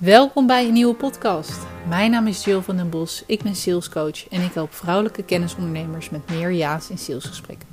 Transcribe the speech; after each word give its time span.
Welkom 0.00 0.46
bij 0.46 0.66
een 0.66 0.72
nieuwe 0.72 0.94
podcast. 0.94 1.58
Mijn 1.88 2.10
naam 2.10 2.26
is 2.26 2.44
Jill 2.44 2.60
van 2.60 2.76
den 2.76 2.90
Bos, 2.90 3.22
ik 3.26 3.42
ben 3.42 3.54
salescoach 3.54 4.28
en 4.28 4.42
ik 4.42 4.52
help 4.52 4.74
vrouwelijke 4.74 5.22
kennisondernemers 5.22 6.10
met 6.10 6.30
meer 6.30 6.52
ja's 6.52 6.90
in 6.90 6.98
salesgesprekken. 6.98 7.68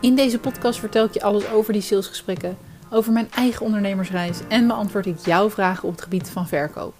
In 0.00 0.14
deze 0.14 0.38
podcast 0.38 0.78
vertel 0.78 1.04
ik 1.04 1.14
je 1.14 1.22
alles 1.22 1.50
over 1.50 1.72
die 1.72 1.82
salesgesprekken, 1.82 2.58
over 2.90 3.12
mijn 3.12 3.30
eigen 3.30 3.64
ondernemersreis 3.64 4.38
en 4.48 4.66
beantwoord 4.66 5.06
ik 5.06 5.18
jouw 5.18 5.50
vragen 5.50 5.88
op 5.88 5.94
het 5.94 6.02
gebied 6.02 6.28
van 6.28 6.48
verkoop. 6.48 6.94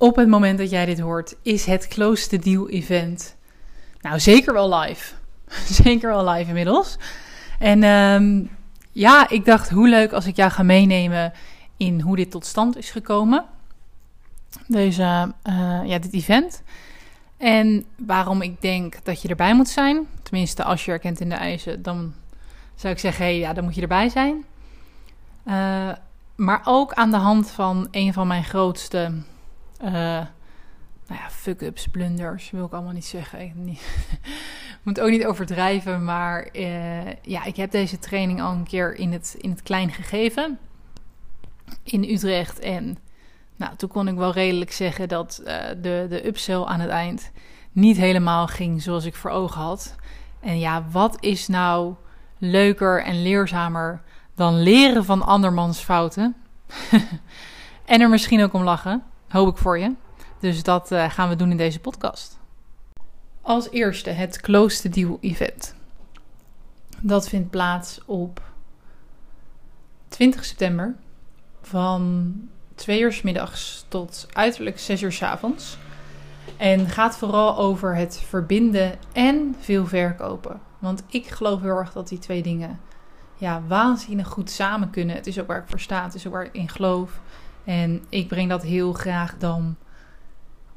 Op 0.00 0.16
het 0.16 0.28
moment 0.28 0.58
dat 0.58 0.70
jij 0.70 0.86
dit 0.86 0.98
hoort, 0.98 1.36
is 1.42 1.64
het 1.64 1.88
Close 1.88 2.38
Deal 2.38 2.68
event. 2.68 3.36
Nou, 4.00 4.20
zeker 4.20 4.52
wel 4.52 4.74
live. 4.78 5.14
zeker 5.84 6.10
wel 6.10 6.28
live 6.28 6.48
inmiddels. 6.48 6.98
En 7.58 7.82
um, 7.82 8.50
ja, 8.92 9.28
ik 9.28 9.44
dacht 9.44 9.70
hoe 9.70 9.88
leuk 9.88 10.12
als 10.12 10.26
ik 10.26 10.36
jou 10.36 10.50
ga 10.50 10.62
meenemen 10.62 11.32
in 11.76 12.00
hoe 12.00 12.16
dit 12.16 12.30
tot 12.30 12.46
stand 12.46 12.76
is 12.76 12.90
gekomen. 12.90 13.44
Deze, 14.66 15.32
uh, 15.48 15.80
ja, 15.84 15.98
dit 15.98 16.12
event. 16.12 16.62
En 17.36 17.84
waarom 17.96 18.42
ik 18.42 18.60
denk 18.60 19.04
dat 19.04 19.22
je 19.22 19.28
erbij 19.28 19.54
moet 19.54 19.68
zijn. 19.68 20.06
Tenminste, 20.22 20.64
als 20.64 20.84
je 20.84 20.90
herkent 20.90 21.20
in 21.20 21.28
de 21.28 21.34
eisen, 21.34 21.82
dan 21.82 22.14
zou 22.74 22.92
ik 22.92 22.98
zeggen, 22.98 23.24
hey, 23.24 23.38
ja, 23.38 23.52
dan 23.52 23.64
moet 23.64 23.74
je 23.74 23.82
erbij 23.82 24.08
zijn. 24.08 24.44
Uh, 25.46 25.88
maar 26.36 26.60
ook 26.64 26.92
aan 26.92 27.10
de 27.10 27.16
hand 27.16 27.50
van 27.50 27.88
een 27.90 28.12
van 28.12 28.26
mijn 28.26 28.44
grootste 28.44 29.12
uh, 29.84 29.90
nou 31.10 31.22
ja, 31.22 31.30
fuck-ups, 31.30 31.88
blunders, 31.88 32.50
wil 32.50 32.66
ik 32.66 32.72
allemaal 32.72 32.92
niet 32.92 33.04
zeggen. 33.04 33.40
Ik 33.40 33.52
moet 34.82 35.00
ook 35.00 35.10
niet 35.10 35.26
overdrijven, 35.26 36.04
maar 36.04 36.48
uh, 36.52 37.12
ja, 37.22 37.44
ik 37.44 37.56
heb 37.56 37.70
deze 37.70 37.98
training 37.98 38.40
al 38.40 38.52
een 38.52 38.66
keer 38.66 38.94
in 38.94 39.12
het, 39.12 39.36
in 39.38 39.50
het 39.50 39.62
klein 39.62 39.90
gegeven. 39.90 40.58
In 41.82 42.04
Utrecht. 42.04 42.58
En 42.58 42.98
nou, 43.56 43.76
toen 43.76 43.88
kon 43.88 44.08
ik 44.08 44.14
wel 44.14 44.32
redelijk 44.32 44.72
zeggen 44.72 45.08
dat 45.08 45.42
uh, 45.44 45.56
de, 45.68 46.06
de 46.08 46.26
upsell 46.26 46.62
aan 46.62 46.80
het 46.80 46.90
eind 46.90 47.30
niet 47.72 47.96
helemaal 47.96 48.46
ging 48.46 48.82
zoals 48.82 49.04
ik 49.04 49.14
voor 49.14 49.30
ogen 49.30 49.60
had. 49.60 49.96
En 50.40 50.58
ja, 50.58 50.84
wat 50.90 51.16
is 51.20 51.48
nou 51.48 51.94
leuker 52.38 53.02
en 53.04 53.22
leerzamer 53.22 54.02
dan 54.34 54.62
leren 54.62 55.04
van 55.04 55.22
andermans 55.22 55.80
fouten? 55.80 56.36
en 57.84 58.00
er 58.00 58.08
misschien 58.08 58.42
ook 58.42 58.52
om 58.52 58.62
lachen. 58.62 59.02
Hoop 59.30 59.48
ik 59.48 59.56
voor 59.56 59.78
je. 59.78 59.94
Dus 60.38 60.62
dat 60.62 60.92
uh, 60.92 61.10
gaan 61.10 61.28
we 61.28 61.36
doen 61.36 61.50
in 61.50 61.56
deze 61.56 61.80
podcast. 61.80 62.38
Als 63.40 63.70
eerste 63.70 64.10
het 64.10 64.40
Close 64.40 64.80
the 64.80 64.88
Deal 64.88 65.18
event. 65.20 65.74
Dat 67.00 67.28
vindt 67.28 67.50
plaats 67.50 68.00
op 68.06 68.42
20 70.08 70.44
september 70.44 70.94
van 71.62 72.34
2 72.74 73.00
uur 73.00 73.12
s 73.12 73.22
middags 73.22 73.84
tot 73.88 74.26
uiterlijk 74.32 74.78
6 74.78 75.02
uur 75.02 75.12
s 75.12 75.22
avonds. 75.22 75.78
En 76.56 76.86
gaat 76.86 77.16
vooral 77.16 77.58
over 77.58 77.96
het 77.96 78.20
verbinden 78.28 78.98
en 79.12 79.54
veel 79.58 79.86
verkopen. 79.86 80.60
Want 80.78 81.02
ik 81.08 81.26
geloof 81.26 81.60
heel 81.60 81.76
erg 81.76 81.92
dat 81.92 82.08
die 82.08 82.18
twee 82.18 82.42
dingen 82.42 82.80
ja, 83.36 83.62
waanzinnig 83.66 84.28
goed 84.28 84.50
samen 84.50 84.90
kunnen. 84.90 85.16
Het 85.16 85.26
is 85.26 85.40
ook 85.40 85.46
waar 85.46 85.62
ik 85.62 85.68
voor 85.68 85.80
sta, 85.80 86.04
het 86.04 86.14
is 86.14 86.26
ook 86.26 86.32
waar 86.32 86.44
ik 86.44 86.54
in 86.54 86.68
geloof. 86.68 87.20
En 87.70 88.04
ik 88.08 88.28
breng 88.28 88.48
dat 88.48 88.62
heel 88.62 88.92
graag 88.92 89.38
dan 89.38 89.76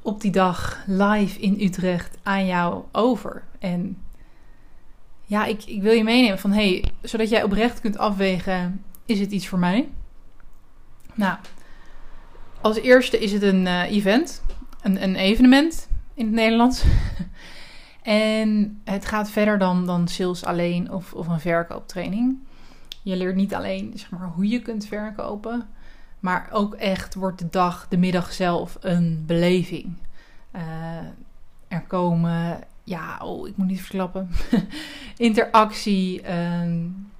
op 0.01 0.21
die 0.21 0.31
dag 0.31 0.83
live 0.87 1.39
in 1.39 1.61
Utrecht 1.61 2.17
aan 2.23 2.45
jou 2.45 2.83
over. 2.91 3.43
En 3.59 3.97
ja, 5.25 5.45
ik, 5.45 5.63
ik 5.63 5.81
wil 5.81 5.91
je 5.91 6.03
meenemen 6.03 6.39
van 6.39 6.51
hey, 6.51 6.85
zodat 7.01 7.29
jij 7.29 7.43
oprecht 7.43 7.81
kunt 7.81 7.97
afwegen: 7.97 8.83
is 9.05 9.19
het 9.19 9.31
iets 9.31 9.47
voor 9.47 9.59
mij? 9.59 9.89
Nou, 11.13 11.37
als 12.61 12.77
eerste 12.77 13.19
is 13.19 13.31
het 13.31 13.41
een 13.41 13.65
uh, 13.65 13.91
event, 13.91 14.43
een, 14.81 15.03
een 15.03 15.15
evenement 15.15 15.87
in 16.13 16.25
het 16.25 16.35
Nederlands. 16.35 16.83
en 18.01 18.81
het 18.83 19.05
gaat 19.05 19.29
verder 19.29 19.57
dan, 19.57 19.85
dan 19.85 20.07
sales 20.07 20.45
alleen 20.45 20.91
of, 20.91 21.13
of 21.13 21.27
een 21.27 21.39
verkooptraining. 21.39 22.37
Je 23.01 23.15
leert 23.15 23.35
niet 23.35 23.55
alleen 23.55 23.91
zeg 23.95 24.09
maar, 24.09 24.27
hoe 24.27 24.47
je 24.47 24.61
kunt 24.61 24.85
verkopen, 24.85 25.67
maar 26.23 26.47
ook 26.51 26.73
echt 26.73 27.15
wordt 27.15 27.39
de 27.39 27.49
dag, 27.49 27.85
de 27.89 27.97
middag 27.97 28.33
zelf 28.33 28.77
een 28.79 29.23
beleving. 29.27 29.97
Uh, 30.55 30.61
er 31.67 31.81
komen, 31.87 32.59
ja, 32.83 33.19
oh, 33.21 33.47
ik 33.47 33.57
moet 33.57 33.67
niet 33.67 33.81
verklappen. 33.81 34.29
Interactie, 35.17 36.31
um, 36.33 37.11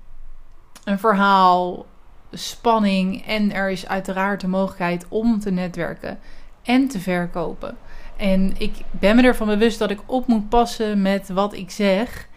een 0.83 0.99
verhaal, 0.99 1.85
spanning. 2.31 3.25
En 3.25 3.53
er 3.53 3.69
is 3.69 3.87
uiteraard 3.87 4.41
de 4.41 4.47
mogelijkheid 4.47 5.05
om 5.09 5.39
te 5.39 5.51
netwerken 5.51 6.19
en 6.61 6.87
te 6.87 6.99
verkopen. 6.99 7.77
En 8.17 8.53
ik 8.57 8.73
ben 8.91 9.15
me 9.15 9.21
ervan 9.21 9.47
bewust 9.47 9.79
dat 9.79 9.91
ik 9.91 9.99
op 10.05 10.27
moet 10.27 10.49
passen 10.49 11.01
met 11.01 11.29
wat 11.29 11.53
ik 11.53 11.71
zeg. 11.71 12.27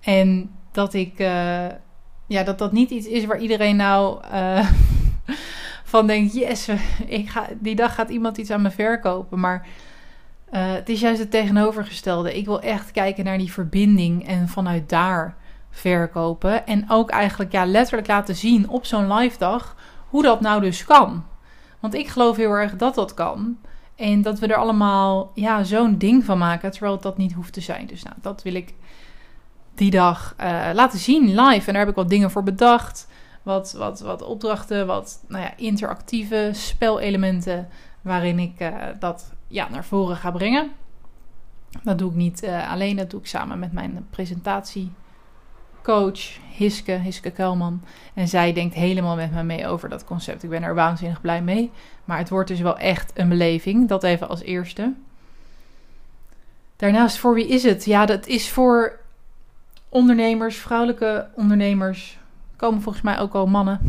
En 0.00 0.50
dat 0.72 0.94
ik, 0.94 1.18
uh, 1.18 1.66
ja, 2.26 2.42
dat 2.44 2.58
dat 2.58 2.72
niet 2.72 2.90
iets 2.90 3.06
is 3.06 3.24
waar 3.24 3.40
iedereen 3.40 3.76
nou. 3.76 4.24
Uh, 4.32 4.70
van 5.90 6.06
denk, 6.06 6.32
yes, 6.32 6.68
ik 7.06 7.28
ga, 7.28 7.46
die 7.58 7.74
dag 7.74 7.94
gaat 7.94 8.10
iemand 8.10 8.36
iets 8.36 8.50
aan 8.50 8.62
me 8.62 8.70
verkopen. 8.70 9.40
Maar 9.40 9.66
uh, 10.52 10.72
het 10.72 10.88
is 10.88 11.00
juist 11.00 11.20
het 11.20 11.30
tegenovergestelde. 11.30 12.36
Ik 12.36 12.44
wil 12.44 12.60
echt 12.60 12.90
kijken 12.90 13.24
naar 13.24 13.38
die 13.38 13.52
verbinding 13.52 14.26
en 14.26 14.48
vanuit 14.48 14.88
daar 14.88 15.36
verkopen. 15.70 16.66
En 16.66 16.84
ook 16.88 17.10
eigenlijk 17.10 17.52
ja, 17.52 17.66
letterlijk 17.66 18.08
laten 18.08 18.36
zien 18.36 18.68
op 18.68 18.84
zo'n 18.84 19.12
live 19.12 19.38
dag 19.38 19.76
hoe 20.08 20.22
dat 20.22 20.40
nou 20.40 20.60
dus 20.60 20.84
kan. 20.84 21.24
Want 21.80 21.94
ik 21.94 22.08
geloof 22.08 22.36
heel 22.36 22.52
erg 22.52 22.76
dat 22.76 22.94
dat 22.94 23.14
kan. 23.14 23.58
En 23.96 24.22
dat 24.22 24.38
we 24.38 24.46
er 24.46 24.56
allemaal 24.56 25.30
ja, 25.34 25.64
zo'n 25.64 25.98
ding 25.98 26.24
van 26.24 26.38
maken, 26.38 26.70
terwijl 26.70 26.92
het 26.92 27.02
dat 27.02 27.16
niet 27.16 27.32
hoeft 27.32 27.52
te 27.52 27.60
zijn. 27.60 27.86
Dus 27.86 28.02
nou, 28.02 28.16
dat 28.20 28.42
wil 28.42 28.54
ik 28.54 28.74
die 29.74 29.90
dag 29.90 30.34
uh, 30.40 30.70
laten 30.72 30.98
zien 30.98 31.40
live. 31.40 31.66
En 31.66 31.72
daar 31.72 31.82
heb 31.82 31.88
ik 31.88 31.94
wat 31.94 32.08
dingen 32.08 32.30
voor 32.30 32.42
bedacht 32.42 33.08
wat, 33.42 33.72
wat, 33.72 34.00
wat 34.00 34.22
opdrachten, 34.22 34.86
wat 34.86 35.24
nou 35.28 35.42
ja, 35.42 35.56
interactieve 35.56 36.50
spelelementen 36.52 37.68
waarin 38.00 38.38
ik 38.38 38.60
uh, 38.60 38.74
dat 38.98 39.32
ja, 39.48 39.68
naar 39.68 39.84
voren 39.84 40.16
ga 40.16 40.30
brengen. 40.30 40.70
Dat 41.82 41.98
doe 41.98 42.10
ik 42.10 42.16
niet 42.16 42.42
uh, 42.42 42.70
alleen, 42.70 42.96
dat 42.96 43.10
doe 43.10 43.20
ik 43.20 43.26
samen 43.26 43.58
met 43.58 43.72
mijn 43.72 44.06
presentatiecoach 44.10 46.38
Hiske, 46.56 46.92
Hiske 46.92 47.30
Kuilman. 47.30 47.82
En 48.14 48.28
zij 48.28 48.52
denkt 48.52 48.74
helemaal 48.74 49.16
met 49.16 49.32
me 49.32 49.42
mee 49.42 49.66
over 49.66 49.88
dat 49.88 50.04
concept. 50.04 50.42
Ik 50.42 50.50
ben 50.50 50.62
er 50.62 50.74
waanzinnig 50.74 51.20
blij 51.20 51.42
mee. 51.42 51.70
Maar 52.04 52.18
het 52.18 52.28
wordt 52.28 52.48
dus 52.48 52.60
wel 52.60 52.78
echt 52.78 53.10
een 53.14 53.28
beleving. 53.28 53.88
Dat 53.88 54.02
even 54.02 54.28
als 54.28 54.42
eerste. 54.42 54.94
Daarnaast, 56.76 57.18
voor 57.18 57.34
wie 57.34 57.48
is 57.48 57.62
het? 57.62 57.84
Ja, 57.84 58.06
dat 58.06 58.26
is 58.26 58.50
voor 58.50 58.98
ondernemers, 59.88 60.56
vrouwelijke 60.56 61.28
ondernemers, 61.34 62.19
komen 62.60 62.82
volgens 62.82 63.04
mij 63.04 63.18
ook 63.18 63.34
al 63.34 63.46
mannen. 63.46 63.80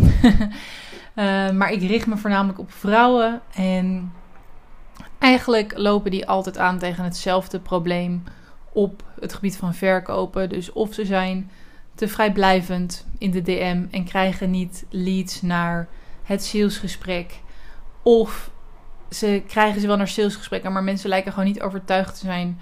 uh, 1.15 1.51
maar 1.59 1.71
ik 1.71 1.81
richt 1.81 2.07
me 2.07 2.17
voornamelijk 2.17 2.59
op 2.59 2.71
vrouwen. 2.71 3.41
En 3.53 4.13
eigenlijk 5.19 5.73
lopen 5.77 6.11
die 6.11 6.27
altijd 6.27 6.57
aan 6.57 6.79
tegen 6.79 7.03
hetzelfde 7.03 7.59
probleem 7.59 8.23
op 8.73 9.03
het 9.19 9.33
gebied 9.33 9.57
van 9.57 9.73
verkopen. 9.73 10.49
Dus 10.49 10.71
of 10.71 10.93
ze 10.93 11.05
zijn 11.05 11.49
te 11.95 12.07
vrijblijvend 12.07 13.05
in 13.17 13.31
de 13.31 13.41
DM 13.41 13.85
en 13.91 14.03
krijgen 14.03 14.51
niet 14.51 14.85
leads 14.89 15.41
naar 15.41 15.87
het 16.23 16.43
salesgesprek. 16.43 17.39
Of 18.01 18.51
ze 19.09 19.43
krijgen 19.47 19.81
ze 19.81 19.87
wel 19.87 19.97
naar 19.97 20.07
salesgesprekken, 20.07 20.71
maar 20.71 20.83
mensen 20.83 21.09
lijken 21.09 21.31
gewoon 21.31 21.47
niet 21.47 21.61
overtuigd 21.61 22.19
te 22.19 22.25
zijn 22.25 22.59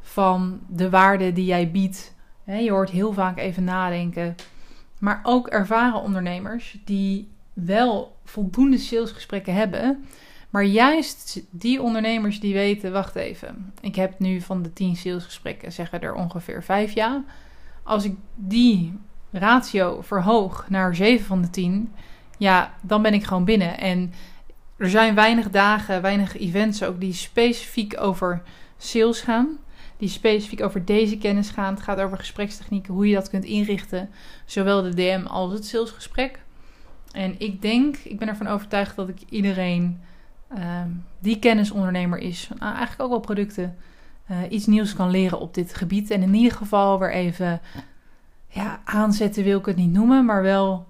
van 0.00 0.60
de 0.68 0.90
waarde 0.90 1.32
die 1.32 1.44
jij 1.44 1.70
biedt. 1.70 2.14
je 2.44 2.70
hoort 2.70 2.90
heel 2.90 3.12
vaak 3.12 3.38
even 3.38 3.64
nadenken 3.64 4.34
maar 4.98 5.20
ook 5.22 5.48
ervaren 5.48 6.00
ondernemers 6.00 6.78
die 6.84 7.28
wel 7.52 8.16
voldoende 8.24 8.78
salesgesprekken 8.78 9.54
hebben. 9.54 10.04
Maar 10.50 10.64
juist 10.64 11.42
die 11.50 11.82
ondernemers 11.82 12.40
die 12.40 12.54
weten, 12.54 12.92
wacht 12.92 13.14
even, 13.14 13.72
ik 13.80 13.94
heb 13.94 14.18
nu 14.18 14.40
van 14.40 14.62
de 14.62 14.72
10 14.72 14.96
salesgesprekken, 14.96 15.72
zeggen 15.72 16.00
er 16.00 16.14
ongeveer 16.14 16.62
5 16.62 16.92
ja. 16.92 17.24
Als 17.82 18.04
ik 18.04 18.16
die 18.34 18.98
ratio 19.30 20.02
verhoog 20.02 20.66
naar 20.68 20.94
7 20.94 21.26
van 21.26 21.42
de 21.42 21.50
10, 21.50 21.92
ja, 22.38 22.74
dan 22.80 23.02
ben 23.02 23.14
ik 23.14 23.24
gewoon 23.24 23.44
binnen. 23.44 23.78
En 23.78 24.12
er 24.76 24.90
zijn 24.90 25.14
weinig 25.14 25.50
dagen, 25.50 26.02
weinig 26.02 26.38
events 26.38 26.82
ook 26.82 27.00
die 27.00 27.12
specifiek 27.12 28.00
over 28.00 28.42
sales 28.76 29.20
gaan. 29.20 29.58
Die 29.96 30.08
specifiek 30.08 30.62
over 30.62 30.84
deze 30.84 31.18
kennis 31.18 31.50
gaan. 31.50 31.74
Het 31.74 31.82
gaat 31.82 32.00
over 32.00 32.18
gesprekstechnieken, 32.18 32.94
hoe 32.94 33.08
je 33.08 33.14
dat 33.14 33.30
kunt 33.30 33.44
inrichten. 33.44 34.10
Zowel 34.44 34.82
de 34.82 34.94
DM 34.94 35.24
als 35.26 35.52
het 35.52 35.66
salesgesprek. 35.66 36.40
En 37.12 37.34
ik 37.38 37.62
denk, 37.62 37.96
ik 37.96 38.18
ben 38.18 38.28
ervan 38.28 38.46
overtuigd 38.46 38.96
dat 38.96 39.08
ik 39.08 39.18
iedereen 39.28 40.00
ehm, 40.48 40.88
die 41.18 41.38
kennisondernemer 41.38 42.18
is, 42.18 42.48
nou, 42.58 42.70
eigenlijk 42.70 43.02
ook 43.02 43.10
wel 43.10 43.20
producten, 43.20 43.76
uh, 44.30 44.36
iets 44.48 44.66
nieuws 44.66 44.94
kan 44.94 45.10
leren 45.10 45.40
op 45.40 45.54
dit 45.54 45.74
gebied. 45.74 46.10
En 46.10 46.22
in 46.22 46.34
ieder 46.34 46.56
geval 46.56 46.98
weer 46.98 47.12
even 47.12 47.60
ja, 48.48 48.80
aanzetten 48.84 49.44
wil 49.44 49.58
ik 49.58 49.66
het 49.66 49.76
niet 49.76 49.92
noemen, 49.92 50.24
maar 50.24 50.42
wel 50.42 50.86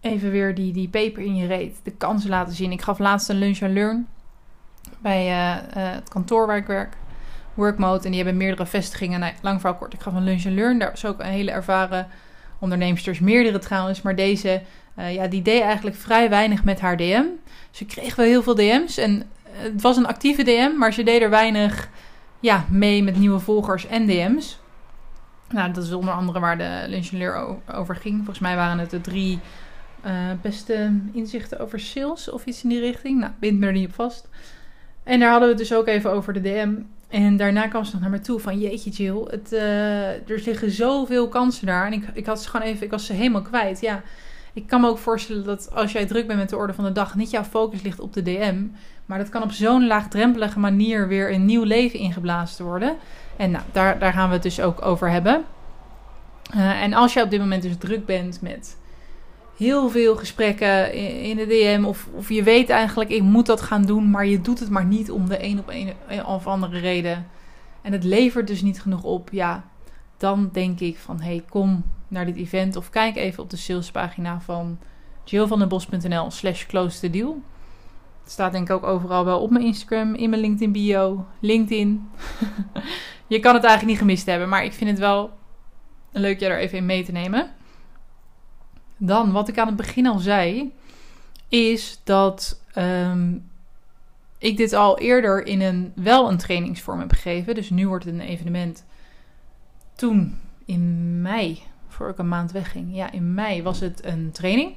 even 0.00 0.30
weer 0.30 0.54
die, 0.54 0.72
die 0.72 0.88
peper 0.88 1.22
in 1.22 1.36
je 1.36 1.46
reet, 1.46 1.80
de 1.82 1.90
kansen 1.90 2.30
laten 2.30 2.54
zien. 2.54 2.72
Ik 2.72 2.82
gaf 2.82 2.98
laatst 2.98 3.28
een 3.28 3.38
lunch 3.38 3.62
and 3.62 3.72
learn 3.72 4.06
bij 4.98 5.26
uh, 5.26 5.56
uh, 5.56 5.92
het 5.94 6.08
kantoor 6.08 6.46
waar 6.46 6.56
ik 6.56 6.66
werk, 6.66 6.96
Workmode. 7.54 8.04
En 8.04 8.10
die 8.10 8.22
hebben 8.22 8.36
meerdere 8.36 8.66
vestigingen. 8.66 9.20
Nou, 9.20 9.32
lang 9.42 9.60
verhaal 9.60 9.78
kort, 9.78 9.92
ik 9.92 10.00
gaf 10.00 10.14
een 10.14 10.24
lunch 10.24 10.44
learn. 10.44 10.78
Daar 10.78 10.90
was 10.90 11.04
ook 11.04 11.20
een 11.20 11.26
hele 11.26 11.50
ervaren 11.50 12.08
onderneemsters, 12.58 13.20
meerdere 13.20 13.58
trouwens. 13.58 14.02
Maar 14.02 14.16
deze, 14.16 14.62
uh, 14.98 15.14
ja, 15.14 15.26
die 15.26 15.42
deed 15.42 15.62
eigenlijk 15.62 15.96
vrij 15.96 16.30
weinig 16.30 16.64
met 16.64 16.80
haar 16.80 16.96
DM. 16.96 17.24
Ze 17.70 17.84
kreeg 17.84 18.14
wel 18.14 18.26
heel 18.26 18.42
veel 18.42 18.54
DM's 18.54 18.96
en 18.96 19.22
het 19.52 19.82
was 19.82 19.96
een 19.96 20.06
actieve 20.06 20.42
DM, 20.42 20.76
maar 20.78 20.92
ze 20.92 21.02
deed 21.02 21.22
er 21.22 21.30
weinig 21.30 21.88
ja, 22.40 22.64
mee 22.68 23.02
met 23.02 23.16
nieuwe 23.18 23.38
volgers 23.38 23.86
en 23.86 24.06
DM's. 24.06 24.60
Nou, 25.48 25.72
dat 25.72 25.84
is 25.84 25.92
onder 25.92 26.14
andere 26.14 26.40
waar 26.40 26.58
de 26.58 26.84
lunch 26.88 27.10
over 27.72 27.96
ging. 27.96 28.16
Volgens 28.16 28.38
mij 28.38 28.56
waren 28.56 28.78
het 28.78 28.90
de 28.90 29.00
drie 29.00 29.40
uh, 30.06 30.12
beste 30.42 31.00
inzichten 31.12 31.58
over 31.58 31.80
sales 31.80 32.30
of 32.30 32.44
iets 32.44 32.62
in 32.62 32.68
die 32.68 32.80
richting. 32.80 33.20
Nou, 33.20 33.32
bind 33.38 33.58
me 33.58 33.66
er 33.66 33.72
niet 33.72 33.88
op 33.88 33.94
vast. 33.94 34.28
En 35.02 35.20
daar 35.20 35.30
hadden 35.30 35.48
we 35.48 35.54
het 35.54 35.68
dus 35.68 35.78
ook 35.78 35.86
even 35.86 36.10
over 36.10 36.32
de 36.32 36.40
DM. 36.40 36.74
En 37.12 37.36
daarna 37.36 37.66
kwam 37.66 37.84
ze 37.84 37.92
nog 37.92 38.00
naar 38.00 38.10
me 38.10 38.20
toe 38.20 38.40
van 38.40 38.58
jeetje 38.58 38.90
Jill, 38.90 39.24
het, 39.26 39.52
uh, 39.52 40.30
er 40.30 40.42
liggen 40.44 40.70
zoveel 40.70 41.28
kansen 41.28 41.66
daar. 41.66 41.86
En 41.86 41.92
ik, 41.92 42.04
ik 42.14 42.26
had 42.26 42.42
ze 42.42 42.48
gewoon 42.48 42.66
even, 42.66 42.84
ik 42.84 42.90
was 42.90 43.06
ze 43.06 43.12
helemaal 43.12 43.42
kwijt. 43.42 43.80
Ja, 43.80 44.02
ik 44.52 44.66
kan 44.66 44.80
me 44.80 44.88
ook 44.88 44.98
voorstellen 44.98 45.44
dat 45.44 45.74
als 45.74 45.92
jij 45.92 46.06
druk 46.06 46.26
bent 46.26 46.38
met 46.38 46.48
de 46.48 46.56
orde 46.56 46.74
van 46.74 46.84
de 46.84 46.92
dag, 46.92 47.14
niet 47.14 47.30
jouw 47.30 47.44
focus 47.44 47.82
ligt 47.82 48.00
op 48.00 48.12
de 48.12 48.22
DM. 48.22 48.64
Maar 49.06 49.18
dat 49.18 49.28
kan 49.28 49.42
op 49.42 49.50
zo'n 49.50 49.86
laagdrempelige 49.86 50.58
manier 50.58 51.08
weer 51.08 51.32
een 51.32 51.44
nieuw 51.44 51.62
leven 51.62 51.98
ingeblazen 51.98 52.64
worden. 52.64 52.96
En 53.36 53.50
nou, 53.50 53.64
daar, 53.72 53.98
daar 53.98 54.12
gaan 54.12 54.28
we 54.28 54.34
het 54.34 54.42
dus 54.42 54.60
ook 54.60 54.82
over 54.82 55.10
hebben. 55.10 55.44
Uh, 56.56 56.82
en 56.82 56.92
als 56.92 57.12
jij 57.12 57.22
op 57.22 57.30
dit 57.30 57.40
moment 57.40 57.62
dus 57.62 57.76
druk 57.78 58.06
bent 58.06 58.40
met 58.40 58.76
heel 59.56 59.88
veel 59.88 60.16
gesprekken 60.16 60.92
in 61.22 61.36
de 61.36 61.46
DM. 61.46 61.84
Of, 61.84 62.08
of 62.14 62.28
je 62.28 62.42
weet 62.42 62.70
eigenlijk, 62.70 63.10
ik 63.10 63.22
moet 63.22 63.46
dat 63.46 63.60
gaan 63.60 63.84
doen, 63.84 64.10
maar 64.10 64.26
je 64.26 64.40
doet 64.40 64.60
het 64.60 64.70
maar 64.70 64.84
niet 64.84 65.10
om 65.10 65.28
de 65.28 65.44
een 65.44 65.58
op 65.58 65.68
een 66.08 66.24
of 66.26 66.46
andere 66.46 66.78
reden. 66.78 67.26
En 67.82 67.92
het 67.92 68.04
levert 68.04 68.46
dus 68.46 68.62
niet 68.62 68.80
genoeg 68.80 69.02
op. 69.02 69.28
Ja, 69.32 69.64
dan 70.16 70.48
denk 70.52 70.80
ik 70.80 70.98
van, 70.98 71.20
hey, 71.20 71.44
kom 71.48 71.84
naar 72.08 72.24
dit 72.24 72.36
event. 72.36 72.76
Of 72.76 72.90
kijk 72.90 73.16
even 73.16 73.42
op 73.42 73.50
de 73.50 73.56
salespagina 73.56 74.40
van 74.40 74.78
jillvandenbos.nl 75.24 76.30
slash 76.30 76.66
close 76.66 77.00
the 77.00 77.10
deal. 77.10 77.42
Het 78.22 78.32
staat 78.32 78.52
denk 78.52 78.68
ik 78.68 78.74
ook 78.74 78.84
overal 78.84 79.24
wel 79.24 79.40
op 79.40 79.50
mijn 79.50 79.64
Instagram, 79.64 80.14
in 80.14 80.30
mijn 80.30 80.42
LinkedIn 80.42 80.72
bio, 80.72 81.26
LinkedIn. 81.40 82.08
je 83.26 83.40
kan 83.40 83.54
het 83.54 83.64
eigenlijk 83.64 83.84
niet 83.84 83.98
gemist 83.98 84.26
hebben, 84.26 84.48
maar 84.48 84.64
ik 84.64 84.72
vind 84.72 84.90
het 84.90 84.98
wel 84.98 85.30
leuk 86.10 86.40
je 86.40 86.46
er 86.46 86.58
even 86.58 86.78
in 86.78 86.86
mee 86.86 87.04
te 87.04 87.12
nemen. 87.12 87.50
Dan, 89.04 89.32
wat 89.32 89.48
ik 89.48 89.58
aan 89.58 89.66
het 89.66 89.76
begin 89.76 90.06
al 90.06 90.18
zei, 90.18 90.72
is 91.48 92.00
dat 92.04 92.60
um, 92.76 93.50
ik 94.38 94.56
dit 94.56 94.72
al 94.72 94.98
eerder 94.98 95.46
in 95.46 95.60
een, 95.60 95.92
wel 95.94 96.30
een 96.30 96.36
trainingsvorm 96.36 96.98
heb 96.98 97.12
gegeven. 97.12 97.54
Dus 97.54 97.70
nu 97.70 97.88
wordt 97.88 98.04
het 98.04 98.14
een 98.14 98.20
evenement. 98.20 98.84
Toen, 99.94 100.38
in 100.64 101.22
mei, 101.22 101.62
voor 101.88 102.08
ik 102.08 102.18
een 102.18 102.28
maand 102.28 102.52
wegging, 102.52 102.96
ja, 102.96 103.12
in 103.12 103.34
mei 103.34 103.62
was 103.62 103.80
het 103.80 104.04
een 104.04 104.30
training. 104.32 104.74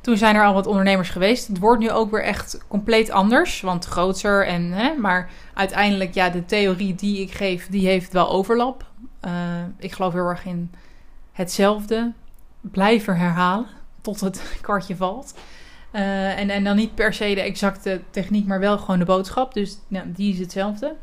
Toen 0.00 0.16
zijn 0.16 0.36
er 0.36 0.44
al 0.44 0.54
wat 0.54 0.66
ondernemers 0.66 1.10
geweest. 1.10 1.48
Het 1.48 1.58
wordt 1.58 1.80
nu 1.80 1.90
ook 1.90 2.10
weer 2.10 2.24
echt 2.24 2.64
compleet 2.68 3.10
anders, 3.10 3.60
want 3.60 3.84
groter 3.84 4.46
en, 4.46 4.72
hè, 4.72 4.94
maar 4.94 5.30
uiteindelijk, 5.54 6.14
ja, 6.14 6.30
de 6.30 6.44
theorie 6.44 6.94
die 6.94 7.20
ik 7.20 7.30
geef, 7.30 7.68
die 7.68 7.86
heeft 7.86 8.12
wel 8.12 8.30
overlap. 8.30 8.86
Uh, 9.24 9.32
ik 9.78 9.92
geloof 9.92 10.12
heel 10.12 10.28
erg 10.28 10.44
in 10.44 10.70
hetzelfde 11.32 12.12
blijven 12.70 13.16
herhalen 13.16 13.66
tot 14.00 14.20
het 14.20 14.42
kwartje 14.62 14.96
valt. 14.96 15.34
Uh, 15.92 16.38
en, 16.38 16.50
en 16.50 16.64
dan 16.64 16.76
niet 16.76 16.94
per 16.94 17.14
se 17.14 17.34
de 17.34 17.40
exacte 17.40 18.00
techniek, 18.10 18.46
maar 18.46 18.60
wel 18.60 18.78
gewoon 18.78 18.98
de 18.98 19.04
boodschap. 19.04 19.54
Dus 19.54 19.78
nou, 19.88 20.12
die 20.12 20.32
is 20.32 20.38
hetzelfde. 20.38 20.94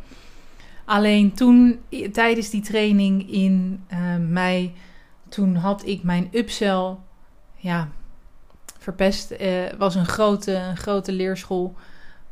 Alleen 0.85 1.33
toen, 1.33 1.79
tijdens 2.11 2.49
die 2.49 2.61
training 2.61 3.31
in 3.31 3.83
uh, 3.93 4.15
mei, 4.17 4.73
toen 5.29 5.55
had 5.55 5.85
ik 5.85 6.03
mijn 6.03 6.29
upsell 6.31 6.95
ja, 7.55 7.89
verpest. 8.79 9.31
Uh, 9.31 9.47
was 9.77 9.95
een 9.95 10.05
grote, 10.05 10.53
een 10.53 10.77
grote 10.77 11.11
leerschool 11.11 11.75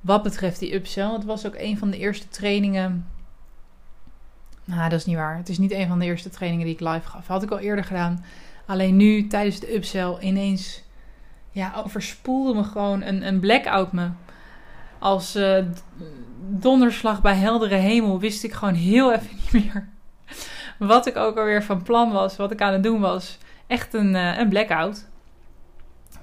wat 0.01 0.23
betreft 0.23 0.59
die 0.59 0.73
upsell. 0.73 1.11
Het 1.11 1.25
was 1.25 1.45
ook 1.45 1.55
een 1.57 1.77
van 1.77 1.89
de 1.89 1.97
eerste 1.97 2.27
trainingen. 2.27 3.05
Nou, 4.63 4.89
dat 4.89 4.99
is 4.99 5.05
niet 5.05 5.15
waar. 5.15 5.37
Het 5.37 5.49
is 5.49 5.57
niet 5.57 5.71
een 5.71 5.87
van 5.87 5.99
de 5.99 6.05
eerste 6.05 6.29
trainingen 6.29 6.65
die 6.65 6.75
ik 6.75 6.79
live 6.79 7.09
gaf. 7.09 7.27
Had 7.27 7.43
ik 7.43 7.51
al 7.51 7.59
eerder 7.59 7.85
gedaan. 7.85 8.23
Alleen 8.69 8.95
nu 8.95 9.27
tijdens 9.27 9.59
de 9.59 9.75
upsell 9.75 10.17
ineens 10.19 10.83
ja, 11.51 11.73
overspoelde 11.85 12.53
me 12.53 12.63
gewoon 12.63 13.01
een, 13.01 13.27
een 13.27 13.39
blackout 13.39 13.91
me. 13.91 14.09
Als 14.99 15.35
uh, 15.35 15.63
donderslag 16.49 17.21
bij 17.21 17.35
heldere 17.35 17.75
hemel 17.75 18.19
wist 18.19 18.43
ik 18.43 18.53
gewoon 18.53 18.73
heel 18.73 19.13
even 19.13 19.29
niet 19.31 19.51
meer 19.51 19.89
wat 20.77 21.07
ik 21.07 21.15
ook 21.15 21.37
alweer 21.37 21.63
van 21.63 21.83
plan 21.83 22.11
was, 22.11 22.35
wat 22.35 22.51
ik 22.51 22.61
aan 22.61 22.73
het 22.73 22.83
doen 22.83 22.99
was. 22.99 23.37
Echt 23.67 23.93
een, 23.93 24.15
uh, 24.15 24.37
een 24.37 24.49
blackout. 24.49 25.07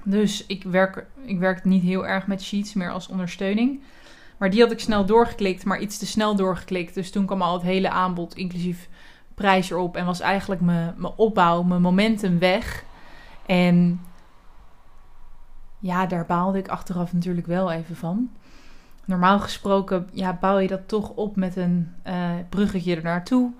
Dus 0.03 0.45
ik 0.45 0.63
werk, 0.63 1.05
ik 1.25 1.39
werk 1.39 1.63
niet 1.63 1.83
heel 1.83 2.07
erg 2.07 2.27
met 2.27 2.43
sheets, 2.43 2.73
meer 2.73 2.91
als 2.91 3.07
ondersteuning. 3.07 3.81
Maar 4.37 4.49
die 4.49 4.61
had 4.61 4.71
ik 4.71 4.79
snel 4.79 5.05
doorgeklikt, 5.05 5.65
maar 5.65 5.79
iets 5.79 5.97
te 5.97 6.05
snel 6.05 6.35
doorgeklikt. 6.35 6.93
Dus 6.93 7.11
toen 7.11 7.25
kwam 7.25 7.41
al 7.41 7.53
het 7.53 7.63
hele 7.63 7.89
aanbod, 7.89 8.35
inclusief 8.35 8.89
prijs 9.37 9.69
erop. 9.69 9.95
En 9.95 10.05
was 10.05 10.19
eigenlijk 10.19 10.61
mijn, 10.61 10.93
mijn 10.97 11.13
opbouw, 11.15 11.63
mijn 11.63 11.81
momentum 11.81 12.39
weg. 12.39 12.83
En 13.45 14.01
ja, 15.79 16.05
daar 16.05 16.25
baalde 16.25 16.57
ik 16.57 16.67
achteraf 16.67 17.13
natuurlijk 17.13 17.47
wel 17.47 17.71
even 17.71 17.95
van. 17.95 18.29
Normaal 19.05 19.39
gesproken 19.39 20.09
ja, 20.11 20.33
bouw 20.33 20.57
je 20.57 20.67
dat 20.67 20.87
toch 20.87 21.09
op 21.09 21.35
met 21.35 21.55
een 21.55 21.93
uh, 22.07 22.29
bruggetje 22.49 22.95
ernaartoe. 22.95 23.51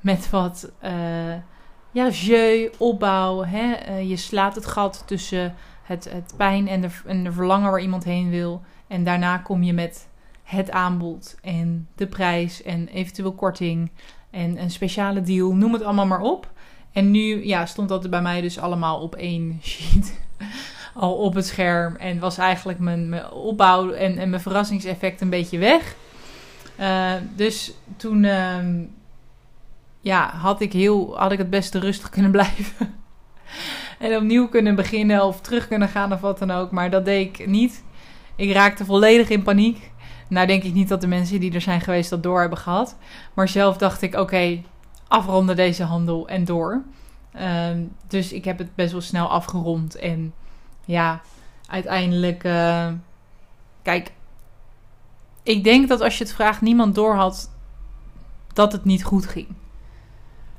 Met 0.00 0.30
wat 0.30 0.72
uh, 0.84 1.34
ja, 1.90 2.08
jeu, 2.08 2.70
opbouw. 2.78 3.44
Hè? 3.44 3.74
Uh, 3.88 4.08
je 4.08 4.16
slaat 4.16 4.54
het 4.54 4.66
gat 4.66 5.02
tussen 5.06 5.54
het, 5.82 6.10
het 6.12 6.34
pijn 6.36 6.68
en 6.68 6.80
de, 6.80 6.90
en 7.06 7.24
de 7.24 7.32
verlangen 7.32 7.70
waar 7.70 7.80
iemand 7.80 8.04
heen 8.04 8.30
wil. 8.30 8.62
En 8.86 9.04
daarna 9.04 9.38
kom 9.38 9.62
je 9.62 9.72
met 9.72 10.08
het 10.42 10.70
aanbod 10.70 11.36
en 11.42 11.88
de 11.94 12.06
prijs 12.06 12.62
en 12.62 12.88
eventueel 12.88 13.32
korting 13.32 13.90
en 14.36 14.62
een 14.62 14.70
speciale 14.70 15.22
deal, 15.22 15.54
noem 15.54 15.72
het 15.72 15.82
allemaal 15.82 16.06
maar 16.06 16.20
op. 16.20 16.50
En 16.92 17.10
nu 17.10 17.46
ja, 17.46 17.66
stond 17.66 17.88
dat 17.88 18.10
bij 18.10 18.22
mij 18.22 18.40
dus 18.40 18.58
allemaal 18.58 19.00
op 19.00 19.14
één 19.14 19.58
sheet. 19.62 20.20
Al 20.94 21.14
op 21.14 21.34
het 21.34 21.46
scherm. 21.46 21.96
En 21.96 22.18
was 22.18 22.38
eigenlijk 22.38 22.78
mijn, 22.78 23.30
opbouw 23.30 23.90
en, 23.90 24.18
en 24.18 24.30
mijn 24.30 24.42
verrassingseffect 24.42 25.20
een 25.20 25.30
beetje 25.30 25.58
weg. 25.58 25.94
Uh, 26.80 27.12
dus 27.34 27.72
toen 27.96 28.22
uh, 28.22 28.56
ja, 30.00 30.30
had, 30.34 30.60
ik 30.60 30.72
heel, 30.72 31.18
had 31.18 31.32
ik 31.32 31.38
het 31.38 31.50
beste 31.50 31.78
rustig 31.78 32.08
kunnen 32.08 32.30
blijven. 32.38 32.94
en 33.98 34.16
opnieuw 34.16 34.48
kunnen 34.48 34.74
beginnen 34.74 35.24
of 35.24 35.40
terug 35.40 35.68
kunnen 35.68 35.88
gaan 35.88 36.12
of 36.12 36.20
wat 36.20 36.38
dan 36.38 36.50
ook. 36.50 36.70
Maar 36.70 36.90
dat 36.90 37.04
deed 37.04 37.38
ik 37.38 37.46
niet. 37.46 37.84
Ik 38.36 38.52
raakte 38.52 38.84
volledig 38.84 39.28
in 39.28 39.42
paniek. 39.42 39.90
Nou 40.28 40.46
denk 40.46 40.62
ik 40.62 40.72
niet 40.72 40.88
dat 40.88 41.00
de 41.00 41.06
mensen 41.06 41.40
die 41.40 41.54
er 41.54 41.60
zijn 41.60 41.80
geweest 41.80 42.10
dat 42.10 42.22
door 42.22 42.40
hebben 42.40 42.58
gehad. 42.58 42.96
Maar 43.34 43.48
zelf 43.48 43.76
dacht 43.76 44.02
ik, 44.02 44.14
oké, 44.14 44.62
afronden 45.08 45.56
deze 45.56 45.84
handel 45.84 46.28
en 46.28 46.44
door. 46.44 46.82
Um, 47.40 47.92
dus 48.08 48.32
ik 48.32 48.44
heb 48.44 48.58
het 48.58 48.74
best 48.74 48.92
wel 48.92 49.00
snel 49.00 49.28
afgerond. 49.28 49.96
En 49.96 50.34
ja, 50.84 51.20
uiteindelijk... 51.66 52.44
Uh, 52.44 52.88
kijk, 53.82 54.12
ik 55.42 55.64
denk 55.64 55.88
dat 55.88 56.00
als 56.00 56.18
je 56.18 56.24
het 56.24 56.32
vraagt, 56.32 56.60
niemand 56.60 56.94
door 56.94 57.14
had 57.14 57.50
dat 58.52 58.72
het 58.72 58.84
niet 58.84 59.04
goed 59.04 59.26
ging. 59.26 59.48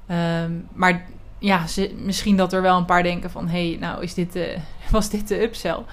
Um, 0.07 0.67
maar 0.74 1.05
ja, 1.39 1.65
misschien 1.97 2.38
dat 2.38 2.53
er 2.53 2.62
wel 2.62 2.77
een 2.77 2.86
paar 2.86 3.03
denken 3.03 3.31
van... 3.31 3.47
hé, 3.47 3.69
hey, 3.69 3.77
nou 3.79 4.03
is 4.03 4.13
dit 4.13 4.33
de, 4.33 4.57
was 4.91 5.09
dit 5.09 5.27
de 5.27 5.41
upsell? 5.41 5.83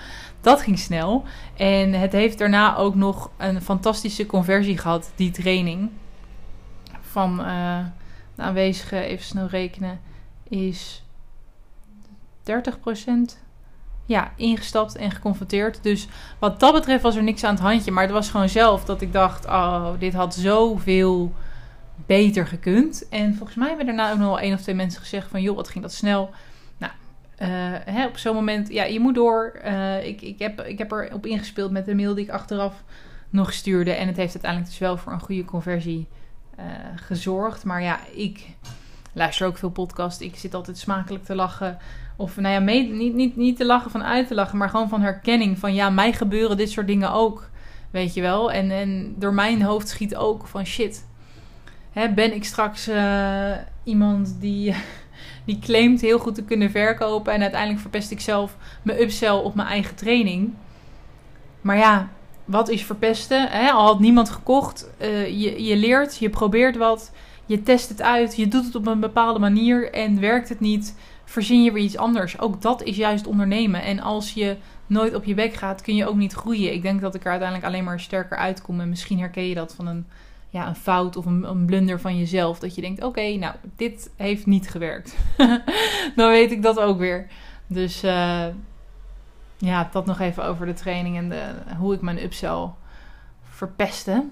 Dat 0.44 0.62
ging 0.62 0.78
snel. 0.78 1.24
En 1.56 1.92
het 1.92 2.12
heeft 2.12 2.38
daarna 2.38 2.76
ook 2.76 2.94
nog 2.94 3.30
een 3.36 3.62
fantastische 3.62 4.26
conversie 4.26 4.78
gehad, 4.78 5.12
die 5.14 5.30
training. 5.30 5.90
Van 7.00 7.40
uh, 7.40 7.78
aanwezigen, 8.36 9.02
even 9.02 9.24
snel 9.24 9.46
rekenen, 9.46 10.00
is 10.48 11.02
30%. 12.42 12.52
ja, 14.06 14.32
ingestapt 14.36 14.96
en 14.96 15.10
geconfronteerd. 15.10 15.82
Dus 15.82 16.08
wat 16.38 16.60
dat 16.60 16.72
betreft 16.72 17.02
was 17.02 17.16
er 17.16 17.22
niks 17.22 17.44
aan 17.44 17.54
het 17.54 17.62
handje. 17.62 17.90
Maar 17.90 18.02
het 18.02 18.12
was 18.12 18.30
gewoon 18.30 18.48
zelf 18.48 18.84
dat 18.84 19.00
ik 19.00 19.12
dacht: 19.12 19.46
oh, 19.46 19.88
dit 19.98 20.14
had 20.14 20.34
zoveel 20.34 21.32
beter 22.06 22.46
gekund. 22.46 23.08
En 23.08 23.34
volgens 23.34 23.56
mij 23.56 23.68
hebben 23.68 23.86
daarna 23.86 24.10
ook 24.10 24.18
nog 24.18 24.26
wel 24.26 24.40
één 24.40 24.54
of 24.54 24.60
twee 24.60 24.74
mensen 24.74 25.00
gezegd: 25.00 25.28
van 25.30 25.42
joh, 25.42 25.56
wat 25.56 25.68
ging 25.68 25.84
dat 25.84 25.92
snel. 25.92 26.30
Uh, 27.44 27.50
hè, 27.84 28.06
op 28.06 28.16
zo'n 28.16 28.34
moment, 28.34 28.68
ja, 28.68 28.84
je 28.84 29.00
moet 29.00 29.14
door. 29.14 29.60
Uh, 29.64 30.06
ik, 30.06 30.22
ik, 30.22 30.38
heb, 30.38 30.60
ik 30.60 30.78
heb 30.78 30.92
er 30.92 31.10
op 31.12 31.26
ingespeeld 31.26 31.70
met 31.70 31.86
de 31.86 31.94
mail 31.94 32.14
die 32.14 32.24
ik 32.24 32.30
achteraf 32.30 32.82
nog 33.30 33.52
stuurde. 33.52 33.92
En 33.92 34.06
het 34.06 34.16
heeft 34.16 34.32
uiteindelijk 34.32 34.70
dus 34.70 34.80
wel 34.80 34.96
voor 34.96 35.12
een 35.12 35.20
goede 35.20 35.44
conversie 35.44 36.06
uh, 36.58 36.64
gezorgd. 36.94 37.64
Maar 37.64 37.82
ja, 37.82 37.98
ik 38.14 38.46
luister 39.12 39.46
ook 39.46 39.58
veel 39.58 39.70
podcasts. 39.70 40.22
Ik 40.22 40.36
zit 40.36 40.54
altijd 40.54 40.78
smakelijk 40.78 41.24
te 41.24 41.34
lachen. 41.34 41.78
Of 42.16 42.36
nou 42.36 42.54
ja, 42.54 42.82
niet, 42.90 43.14
niet, 43.14 43.36
niet 43.36 43.56
te 43.56 43.64
lachen 43.64 43.90
van 43.90 44.04
uit 44.04 44.26
te 44.26 44.34
lachen, 44.34 44.58
maar 44.58 44.68
gewoon 44.68 44.88
van 44.88 45.00
herkenning. 45.00 45.58
Van 45.58 45.74
ja, 45.74 45.90
mij 45.90 46.12
gebeuren 46.12 46.56
dit 46.56 46.70
soort 46.70 46.86
dingen 46.86 47.12
ook. 47.12 47.50
Weet 47.90 48.14
je 48.14 48.20
wel? 48.20 48.52
En, 48.52 48.70
en 48.70 49.14
door 49.18 49.34
mijn 49.34 49.62
hoofd 49.62 49.88
schiet 49.88 50.16
ook 50.16 50.46
van 50.46 50.66
shit. 50.66 51.06
Hè, 51.90 52.12
ben 52.12 52.34
ik 52.34 52.44
straks 52.44 52.90
iemand 53.84 54.36
die, 54.40 54.74
die 55.44 55.58
claimt 55.58 56.00
heel 56.00 56.18
goed 56.18 56.34
te 56.34 56.44
kunnen 56.44 56.70
verkopen. 56.70 57.32
En 57.32 57.42
uiteindelijk 57.42 57.80
verpest 57.80 58.10
ik 58.10 58.20
zelf 58.20 58.56
mijn 58.82 59.00
upsell 59.00 59.30
op 59.30 59.54
mijn 59.54 59.68
eigen 59.68 59.94
training. 59.94 60.52
Maar 61.60 61.76
ja, 61.76 62.08
wat 62.44 62.68
is 62.68 62.84
verpesten? 62.84 63.50
Al 63.50 63.86
had 63.86 64.00
niemand 64.00 64.30
gekocht. 64.30 64.90
Uh, 65.00 65.26
je, 65.26 65.64
je 65.64 65.76
leert, 65.76 66.18
je 66.18 66.30
probeert 66.30 66.76
wat. 66.76 67.12
Je 67.46 67.62
test 67.62 67.88
het 67.88 68.02
uit. 68.02 68.36
Je 68.36 68.48
doet 68.48 68.64
het 68.64 68.74
op 68.74 68.86
een 68.86 69.00
bepaalde 69.00 69.38
manier. 69.38 69.92
En 69.92 70.20
werkt 70.20 70.48
het 70.48 70.60
niet 70.60 70.94
verzin 71.24 71.62
je 71.62 71.72
weer 71.72 71.82
iets 71.82 71.96
anders. 71.96 72.40
Ook 72.40 72.62
dat 72.62 72.82
is 72.82 72.96
juist 72.96 73.26
ondernemen. 73.26 73.82
En 73.82 74.00
als 74.00 74.32
je 74.32 74.56
nooit 74.86 75.14
op 75.14 75.24
je 75.24 75.34
bek 75.34 75.54
gaat, 75.54 75.82
kun 75.82 75.94
je 75.94 76.06
ook 76.06 76.16
niet 76.16 76.32
groeien. 76.32 76.72
Ik 76.72 76.82
denk 76.82 77.00
dat 77.00 77.14
ik 77.14 77.24
er 77.24 77.30
uiteindelijk 77.30 77.68
alleen 77.68 77.84
maar 77.84 78.00
sterker 78.00 78.36
uitkom. 78.36 78.80
En 78.80 78.88
misschien 78.88 79.18
herken 79.18 79.48
je 79.48 79.54
dat 79.54 79.74
van 79.74 79.86
een, 79.86 80.06
ja, 80.54 80.68
een 80.68 80.76
fout 80.76 81.16
of 81.16 81.26
een, 81.26 81.64
blunder 81.66 82.00
van 82.00 82.18
jezelf. 82.18 82.58
Dat 82.58 82.74
je 82.74 82.80
denkt, 82.80 83.02
oké, 83.02 83.36
nou, 83.36 83.54
dit 83.76 84.10
heeft 84.16 84.46
niet 84.46 84.70
gewerkt. 84.70 85.16
Dan 86.16 86.28
weet 86.28 86.50
ik 86.50 86.62
dat 86.62 86.78
ook 86.78 86.98
weer. 86.98 87.26
Dus 87.66 88.04
uh, 88.04 88.46
ja, 89.56 89.88
dat 89.92 90.06
nog 90.06 90.20
even 90.20 90.44
over 90.44 90.66
de 90.66 90.72
training 90.72 91.16
en 91.16 91.28
de, 91.28 91.54
hoe 91.78 91.94
ik 91.94 92.00
mijn 92.00 92.22
upsell 92.22 92.70
verpeste. 93.42 94.24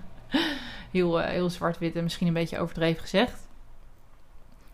heel, 0.92 1.20
uh, 1.20 1.26
heel 1.26 1.50
zwart-wit 1.50 1.96
en 1.96 2.02
misschien 2.02 2.26
een 2.26 2.32
beetje 2.32 2.58
overdreven 2.58 3.02
gezegd. 3.02 3.48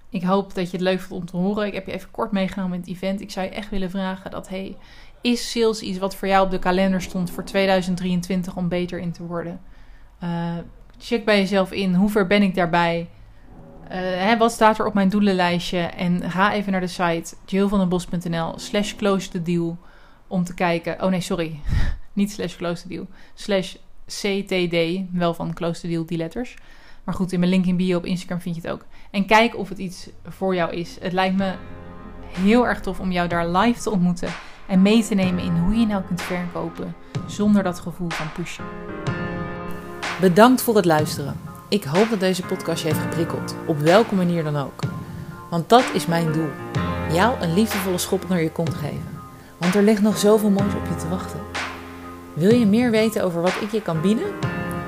Ik 0.09 0.23
hoop 0.23 0.55
dat 0.55 0.71
je 0.71 0.77
het 0.77 0.87
leuk 0.87 1.01
vond 1.01 1.21
om 1.21 1.27
te 1.27 1.37
horen. 1.37 1.67
Ik 1.67 1.75
heb 1.75 1.87
je 1.87 1.93
even 1.93 2.11
kort 2.11 2.33
meegenomen 2.33 2.75
in 2.75 2.81
het 2.81 2.91
event. 2.91 3.21
Ik 3.21 3.31
zou 3.31 3.47
je 3.47 3.53
echt 3.53 3.71
willen 3.71 3.91
vragen 3.91 4.31
dat, 4.31 4.49
hey, 4.49 4.77
is 5.21 5.51
sales 5.51 5.81
iets 5.81 5.99
wat 5.99 6.17
voor 6.17 6.29
jou 6.29 6.45
op 6.45 6.51
de 6.51 6.59
kalender 6.59 7.03
stond 7.03 7.31
voor 7.31 7.45
2023 7.45 8.57
om 8.57 8.69
beter 8.69 8.99
in 8.99 9.13
te 9.13 9.27
worden? 9.27 9.61
Uh, 10.23 10.55
check 10.99 11.25
bij 11.25 11.39
jezelf 11.39 11.73
in, 11.73 11.95
hoe 11.95 12.11
ver 12.11 12.27
ben 12.27 12.43
ik 12.43 12.55
daarbij? 12.55 13.09
Uh, 13.85 13.91
hè, 13.99 14.37
wat 14.37 14.53
staat 14.53 14.79
er 14.79 14.87
op 14.87 14.95
mijn 14.95 15.09
doelenlijstje? 15.09 15.79
En 15.79 16.31
ga 16.31 16.53
even 16.53 16.73
naar 16.73 16.81
de 16.81 16.87
site 16.87 17.35
jillvandenbos.nl 17.45 18.59
slash 18.59 18.95
close 18.95 19.29
the 19.29 19.43
deal 19.43 19.79
om 20.27 20.45
te 20.45 20.55
kijken. 20.55 21.03
Oh 21.03 21.11
nee, 21.11 21.21
sorry. 21.21 21.61
Niet 22.13 22.33
slash 22.33 22.57
close 22.57 22.83
the 22.83 22.89
deal. 22.89 23.07
Slash 23.35 23.75
CTD, 24.07 24.77
wel 25.13 25.35
van 25.35 25.55
close 25.55 25.81
the 25.81 25.89
deal, 25.89 26.07
die 26.07 26.19
letters. 26.19 26.57
Maar 27.05 27.15
goed, 27.15 27.33
in 27.33 27.39
mijn 27.39 27.51
link 27.51 27.67
in 27.67 27.77
bio 27.77 27.97
op 27.97 28.05
Instagram 28.05 28.41
vind 28.41 28.55
je 28.55 28.61
het 28.61 28.71
ook. 28.71 28.85
En 29.11 29.27
kijk 29.27 29.57
of 29.57 29.69
het 29.69 29.79
iets 29.79 30.09
voor 30.25 30.55
jou 30.55 30.73
is. 30.73 30.97
Het 31.01 31.13
lijkt 31.13 31.37
me 31.37 31.55
heel 32.29 32.67
erg 32.67 32.81
tof 32.81 33.01
om 33.01 33.13
jou 33.13 33.29
daar 33.29 33.49
live 33.49 33.81
te 33.81 33.91
ontmoeten. 33.91 34.29
En 34.67 34.83
mee 34.83 35.05
te 35.05 35.15
nemen 35.15 35.45
in 35.45 35.57
hoe 35.57 35.75
je 35.75 35.87
nou 35.87 36.03
kunt 36.03 36.23
verkopen 36.23 36.95
zonder 37.27 37.63
dat 37.63 37.81
gevoel 37.81 38.11
van 38.11 38.33
pushen. 38.33 38.65
Bedankt 40.25 40.63
voor 40.63 40.77
het 40.77 40.85
luisteren. 40.85 41.41
Ik 41.69 41.85
hoop 41.85 42.11
dat 42.11 42.21
deze 42.21 42.43
podcast 42.43 42.83
je 42.83 42.89
heeft 42.89 43.01
geprikkeld, 43.01 43.55
op 43.67 43.79
welke 43.79 44.15
manier 44.15 44.45
dan 44.45 44.57
ook. 44.57 44.81
Want 45.51 45.69
dat 45.69 45.85
is 45.93 46.07
mijn 46.07 46.33
doel: 46.33 46.49
jou 47.13 47.41
een 47.41 47.55
liefdevolle 47.55 47.99
schop 47.99 48.29
naar 48.29 48.43
je 48.43 48.51
kont 48.51 48.75
geven. 48.75 49.19
Want 49.59 49.75
er 49.75 49.83
ligt 49.83 50.03
nog 50.03 50.19
zoveel 50.19 50.51
moois 50.51 50.75
op 50.75 50.87
je 50.89 50.97
te 50.97 51.09
wachten. 51.09 51.41
Wil 52.35 52.55
je 52.55 52.67
meer 52.67 52.91
weten 52.91 53.25
over 53.25 53.43
wat 53.43 53.61
ik 53.61 53.71
je 53.71 53.83
kan 53.83 54.01
bieden? 54.01 54.35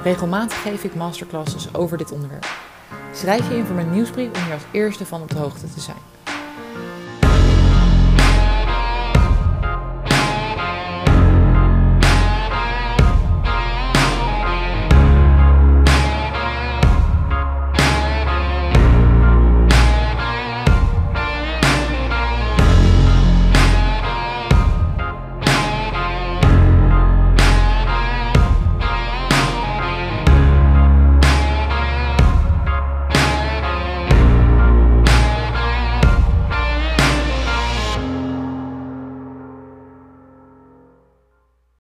Regelmatig 0.03 0.63
geef 0.63 0.85
ik 0.85 0.95
masterclasses 0.95 1.75
over 1.75 1.99
dit 1.99 2.13
onderwerp. 2.13 2.47
Schrijf 3.13 3.49
je 3.49 3.57
in 3.57 3.65
voor 3.65 3.75
mijn 3.75 3.93
nieuwsbrief 3.93 4.29
om 4.29 4.43
hier 4.45 4.55
als 4.55 4.67
eerste 4.71 5.07
van 5.07 5.23
op 5.23 5.31
de 5.31 5.39
hoogte 5.39 5.73
te 5.75 5.81
zijn. 5.81 6.16